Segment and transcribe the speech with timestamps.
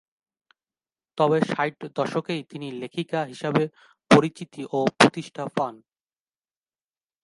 [1.17, 3.63] তবে ষাট দশকেই তিনি লেখিকা হিসেবে
[4.11, 5.75] পরিচিতি ও প্রতিষ্ঠা পান।